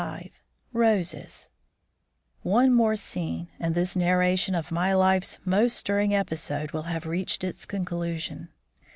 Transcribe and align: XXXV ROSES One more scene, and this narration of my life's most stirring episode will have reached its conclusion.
XXXV 0.01 0.31
ROSES 0.73 1.49
One 2.41 2.73
more 2.73 2.95
scene, 2.95 3.49
and 3.59 3.75
this 3.75 3.95
narration 3.95 4.55
of 4.55 4.71
my 4.71 4.95
life's 4.95 5.37
most 5.45 5.75
stirring 5.77 6.11
episode 6.15 6.71
will 6.71 6.87
have 6.89 7.05
reached 7.05 7.43
its 7.43 7.65
conclusion. 7.67 8.49